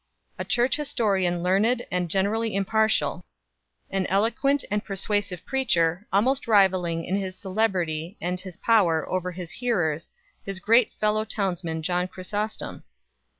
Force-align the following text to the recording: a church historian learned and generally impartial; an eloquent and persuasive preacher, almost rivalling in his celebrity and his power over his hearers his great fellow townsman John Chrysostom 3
a 0.39 0.43
church 0.43 0.77
historian 0.77 1.43
learned 1.43 1.85
and 1.91 2.09
generally 2.09 2.55
impartial; 2.55 3.23
an 3.91 4.07
eloquent 4.07 4.65
and 4.71 4.83
persuasive 4.83 5.45
preacher, 5.45 6.07
almost 6.11 6.47
rivalling 6.47 7.05
in 7.05 7.15
his 7.17 7.35
celebrity 7.37 8.17
and 8.19 8.39
his 8.39 8.57
power 8.57 9.07
over 9.07 9.31
his 9.31 9.51
hearers 9.51 10.09
his 10.43 10.59
great 10.59 10.91
fellow 10.99 11.23
townsman 11.23 11.83
John 11.83 12.07
Chrysostom 12.07 12.79
3 12.79 12.83